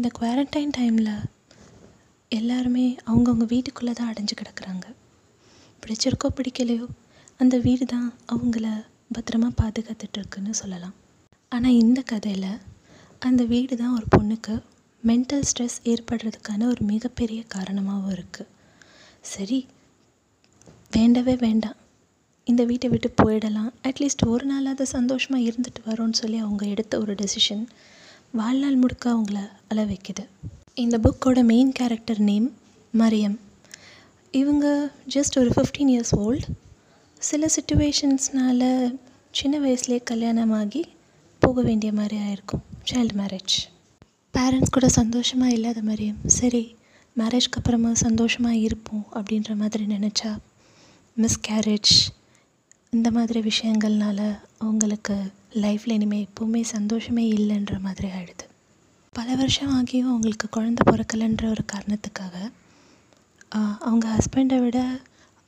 [0.00, 1.08] இந்த குவாரண்டைன் டைமில்
[2.30, 4.86] எல்லாருமே அவங்கவுங்க வீட்டுக்குள்ளே தான் அடைஞ்சு கிடக்குறாங்க.
[5.82, 6.86] பிடிச்சிருக்கோ பிடிக்கலையோ
[7.42, 8.66] அந்த வீடு தான் அவங்கள
[9.16, 10.94] பத்திரமா பாதுகாத்துட்ருக்குன்னு சொல்லலாம்.
[11.52, 12.48] ஆனால் இந்த கதையில்
[13.28, 14.56] அந்த வீடு தான் ஒரு பொண்ணுக்கு
[15.02, 18.50] மென்டல் ஸ்ட்ரெஸ் ஏற்படுறதுக்கான ஒரு மிகப்பெரிய காரணமாகவும் இருக்குது
[19.34, 19.60] சரி
[20.96, 21.78] வேண்டவே வேண்டாம்.
[22.46, 23.72] இந்த வீட்டை விட்டு போயிடலாம்.
[23.88, 27.64] அட்லீஸ்ட் ஒரு நாளாவது சந்தோஷமாக இருந்துட்டு வரோன்னு சொல்லி அவங்க எடுத்த ஒரு டெசிஷன்
[28.34, 30.24] வாழ்நாள் முழுக்க அவங்கள அழ வைக்குது.
[30.74, 32.46] இந்த புக்கோட மெயின் கேரக்டர் நேம்
[32.94, 33.34] மரியம்.
[34.34, 34.66] இவங்க
[35.14, 36.46] ஜஸ்ட் ஒரு ஃபிஃப்டீன் இயர்ஸ் ஓல்டு
[37.22, 38.60] சில சுச்சுவேஷன்ஸ்னால
[39.30, 40.82] சின்ன வயசுலேயே கல்யாணமாகி
[41.42, 42.62] போக வேண்டிய மாதிரி ஆயிருக்கும்.
[42.90, 43.56] சைல்டு மேரேஜ்
[44.34, 46.62] பேரண்ட்ஸ் கூட சந்தோஷமாக இல்லாத மாதிரியும் சரி
[47.16, 50.32] மேரேஜ்க்கு அப்புறமா சந்தோஷமாக இருப்போம் அப்படின்ற மாதிரி நினச்சா
[51.16, 51.94] மிஸ்கேரேஜ்
[52.90, 54.20] இந்த மாதிரி விஷயங்கள்னால
[54.58, 55.16] அவங்களுக்கு
[55.52, 58.44] லைஃப்பில் இனிமேல் எப்போவுமே சந்தோஷமே இல்லைன்ற மாதிரி ஆகிடுது
[59.14, 62.36] பல வருஷம் ஆகியும் அவங்களுக்கு குழந்த பிறக்கலைன்ற ஒரு காரணத்துக்காக
[63.78, 64.80] அவங்க ஹஸ்பண்டை விட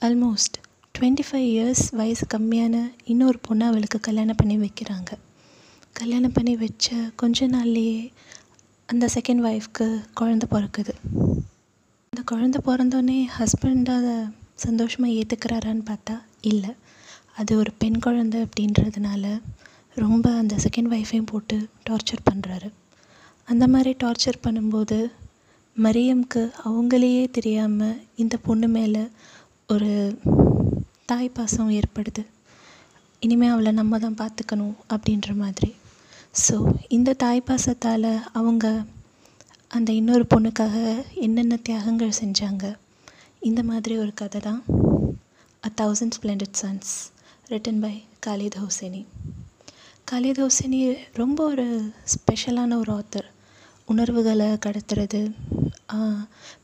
[0.00, 0.56] ஆல்மோஸ்ட்
[0.94, 5.10] டுவெண்ட்டி ஃபைவ் இயர்ஸ் வயசு கம்மியான இன்னொரு பொண்ணை அவளுக்கு கல்யாணம் பண்ணி வைக்கிறாங்க.
[5.92, 8.00] கல்யாணம் பண்ணி வச்ச கொஞ்ச நாள்லேயே
[8.88, 9.88] அந்த செகண்ட் ஒய்ஃப்க்கு
[10.20, 10.94] குழந்த பிறக்குது.
[12.12, 14.14] அந்த குழந்த பிறந்தோடனே ஹஸ்பண்ட் அதை
[14.54, 16.72] சந்தோஷமாக ஏற்றுக்கிறாரான்னு பார்த்தா இல்லை.
[17.36, 19.26] அது ஒரு பெண் குழந்தை அப்படின்றதுனால
[19.96, 21.56] ரொம்ப அந்த செகண்ட் ஒய்ஃபையும் போட்டு
[21.88, 22.68] டார்ச்சர் பண்ணுறாரு
[23.48, 24.98] அந்த மாதிரி டார்ச்சர் பண்ணும்போது
[25.76, 29.02] மரியம்க்கு அவங்களையே தெரியாமல் இந்த பொண்ணு மேலே
[29.68, 29.90] ஒரு
[31.10, 32.22] தாய் பாசம் ஏற்படுது.
[33.22, 35.70] இனிமேல் அவளை நம்ம தான் பார்த்துக்கணும் அப்படின்ற மாதிரி.
[36.44, 36.56] ஸோ
[36.88, 38.66] இந்த தாய் பாசத்தால் அவங்க
[39.70, 40.76] அந்த இன்னொரு பொண்ணுக்காக
[41.26, 42.64] என்னென்ன தியாகங்கள் செஞ்சாங்க?
[43.48, 44.62] இந்த மாதிரி ஒரு கதை தான்.
[45.62, 46.92] A thousand splendid suns
[47.52, 47.94] written by
[48.26, 49.02] Khaled Hosseini
[50.12, 50.40] Khaled
[51.14, 53.28] ரொம்ப ஒரு ஸ்பெஷலான ஒரு ஆத்தர்
[53.84, 55.20] உணர்வுகளை கடத்துறது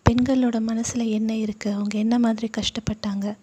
[0.08, 3.36] பெண்களோட மனசில் என்ன இருக்குது அவங்க என்ன மாதிரி கஷ்டப்பட்டாங்க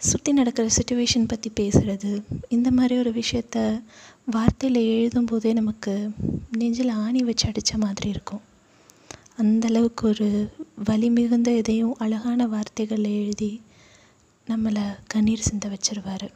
[0.00, 3.82] சுற்றி நடக்கிற சுச்சுவேஷன் பற்றி பேசுகிறது இந்த மாதிரி ஒரு விஷயத்த
[4.32, 5.94] வார்த்தையில் எழுதும்போதே நமக்கு
[6.58, 8.42] நெஞ்சில் ஆணி வச்சு அடித்த மாதிரி இருக்கும்.
[9.36, 10.50] அந்த அளவுக்கு ஒரு
[10.84, 13.52] வலி மிகுந்த இதையும் அழகான வார்த்தைகளில் எழுதி
[14.48, 16.28] நம்மளை கண்ணீர் சிந்த வச்சிருவார்.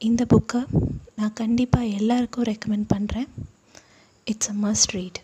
[0.00, 0.60] இந்த புக்கை
[1.16, 3.28] நான் கண்டிப்பாக எல்லாருக்கும் ரெக்கமெண்ட் பண்ணுறேன்
[4.26, 5.18] இட்ஸ் அ மஸ்ட் ரீட்